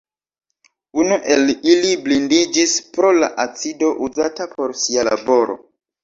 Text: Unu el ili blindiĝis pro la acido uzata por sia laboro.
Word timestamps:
Unu 1.01 1.17
el 1.33 1.49
ili 1.73 1.91
blindiĝis 2.07 2.73
pro 2.95 3.11
la 3.17 3.29
acido 3.43 3.91
uzata 4.07 4.47
por 4.55 4.73
sia 4.85 5.05
laboro. 5.09 5.59